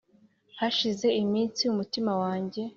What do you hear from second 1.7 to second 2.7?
umutima wanjye